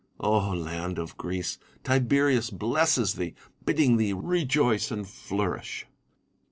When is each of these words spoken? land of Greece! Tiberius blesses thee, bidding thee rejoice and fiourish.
land 0.19 0.97
of 0.97 1.15
Greece! 1.15 1.59
Tiberius 1.83 2.49
blesses 2.49 3.13
thee, 3.13 3.35
bidding 3.65 3.97
thee 3.97 4.13
rejoice 4.13 4.89
and 4.89 5.05
fiourish. 5.07 5.85